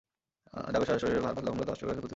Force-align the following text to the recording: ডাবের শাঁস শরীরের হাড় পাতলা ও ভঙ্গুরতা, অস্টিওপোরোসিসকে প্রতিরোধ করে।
ডাবের 0.73 0.87
শাঁস 0.89 0.99
শরীরের 1.03 1.23
হাড় 1.25 1.35
পাতলা 1.37 1.49
ও 1.49 1.53
ভঙ্গুরতা, 1.53 1.71
অস্টিওপোরোসিসকে 1.73 1.85
প্রতিরোধ 2.01 2.03
করে। 2.03 2.09